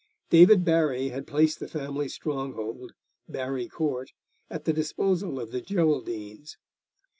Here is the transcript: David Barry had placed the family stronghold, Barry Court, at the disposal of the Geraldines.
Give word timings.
David 0.31 0.65
Barry 0.65 1.09
had 1.09 1.27
placed 1.27 1.59
the 1.59 1.67
family 1.67 2.09
stronghold, 2.09 2.93
Barry 3.29 3.67
Court, 3.67 4.13
at 4.49 4.65
the 4.65 4.73
disposal 4.73 5.39
of 5.39 5.51
the 5.51 5.61
Geraldines. 5.61 6.57